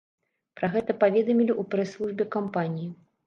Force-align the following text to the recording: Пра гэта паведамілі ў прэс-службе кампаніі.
Пра 0.59 0.69
гэта 0.75 0.95
паведамілі 1.03 1.53
ў 1.55 1.71
прэс-службе 1.75 2.27
кампаніі. 2.39 2.89